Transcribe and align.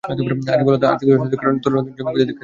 আগে 0.51 0.63
বলা 0.67 0.75
হতো 0.75 0.85
আর্থিক 0.91 1.07
অসচ্ছলতার 1.09 1.37
কারণে 1.41 1.51
হতাশ 1.59 1.63
তরুণেরা 1.63 1.85
জঙ্গিবাদে 1.85 2.13
দীক্ষা 2.13 2.13
নিয়ে 2.13 2.27
থাকে। 2.27 2.39